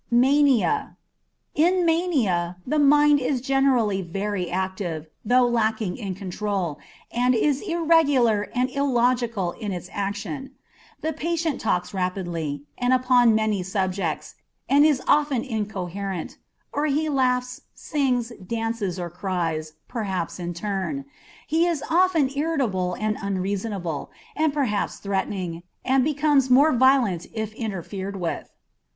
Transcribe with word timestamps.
Mania. 0.09 0.97
In 1.53 1.85
mania 1.85 2.57
the 2.65 2.79
mind 2.79 3.19
is 3.19 3.39
generally 3.39 4.01
very 4.01 4.49
active, 4.49 5.05
though 5.23 5.45
lacking 5.47 5.95
in 5.95 6.15
control, 6.15 6.79
and 7.11 7.35
is 7.35 7.61
irregular 7.61 8.49
and 8.55 8.71
illogical 8.71 9.51
in 9.51 9.71
its 9.71 9.89
action; 9.93 10.55
the 11.01 11.13
patient 11.13 11.61
talks 11.61 11.93
rapidly, 11.93 12.63
and 12.79 12.93
upon 12.93 13.35
many 13.35 13.61
subjects, 13.61 14.33
and 14.67 14.87
is 14.87 15.03
often 15.07 15.43
incoherent, 15.43 16.39
or 16.73 16.87
he 16.87 17.07
laughs, 17.07 17.61
sings, 17.75 18.31
dances, 18.43 18.99
or 18.99 19.11
cries, 19.11 19.73
perhaps 19.87 20.39
in 20.39 20.55
turn; 20.55 21.05
he 21.45 21.67
is 21.67 21.83
often 21.91 22.27
irritable 22.35 22.95
and 22.95 23.17
unreasonable, 23.21 24.09
and 24.35 24.51
perhaps 24.51 24.97
threatening, 24.97 25.61
and 25.85 26.03
becomes 26.03 26.49
more 26.49 26.73
violent 26.73 27.27
if 27.35 27.53
interfered 27.53 28.15
with. 28.15 28.49